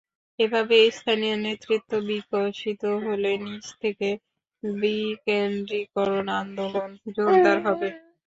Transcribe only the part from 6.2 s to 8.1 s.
আন্দোলন জোরদার হবে।